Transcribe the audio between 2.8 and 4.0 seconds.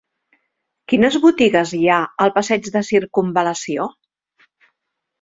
Circumval·lació?